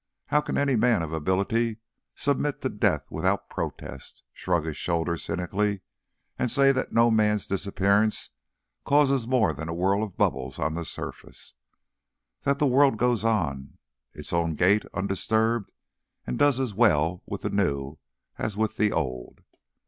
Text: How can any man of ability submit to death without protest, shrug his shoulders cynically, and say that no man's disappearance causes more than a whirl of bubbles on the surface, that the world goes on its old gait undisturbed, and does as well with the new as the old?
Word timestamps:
How 0.25 0.41
can 0.41 0.57
any 0.57 0.75
man 0.75 1.03
of 1.03 1.13
ability 1.13 1.77
submit 2.15 2.61
to 2.63 2.69
death 2.69 3.03
without 3.11 3.51
protest, 3.51 4.23
shrug 4.33 4.65
his 4.65 4.75
shoulders 4.75 5.21
cynically, 5.23 5.81
and 6.39 6.49
say 6.49 6.71
that 6.71 6.91
no 6.91 7.11
man's 7.11 7.45
disappearance 7.45 8.31
causes 8.83 9.27
more 9.27 9.53
than 9.53 9.69
a 9.69 9.75
whirl 9.75 10.01
of 10.01 10.17
bubbles 10.17 10.57
on 10.57 10.73
the 10.73 10.85
surface, 10.85 11.53
that 12.41 12.57
the 12.57 12.65
world 12.65 12.97
goes 12.97 13.23
on 13.23 13.77
its 14.11 14.33
old 14.33 14.55
gait 14.57 14.83
undisturbed, 14.91 15.71
and 16.25 16.39
does 16.39 16.59
as 16.59 16.73
well 16.73 17.21
with 17.27 17.43
the 17.43 17.51
new 17.51 17.99
as 18.39 18.55
the 18.55 18.91
old? 18.91 19.41